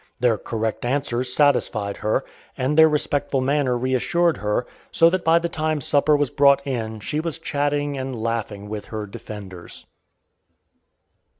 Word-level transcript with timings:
Their 0.19 0.39
correct 0.39 0.83
answers 0.83 1.31
satisfied 1.31 1.97
her, 1.97 2.25
and 2.57 2.75
their 2.75 2.89
respectful 2.89 3.39
manner 3.39 3.77
reassured 3.77 4.37
her, 4.37 4.65
so 4.91 5.11
that 5.11 5.23
by 5.23 5.37
the 5.37 5.47
time 5.47 5.79
supper 5.79 6.17
was 6.17 6.31
brought 6.31 6.65
in 6.65 6.99
she 7.01 7.19
was 7.19 7.37
chatting 7.37 7.99
and 7.99 8.15
laughing 8.19 8.67
with 8.67 8.85
her 8.85 9.05
"defenders." 9.05 9.85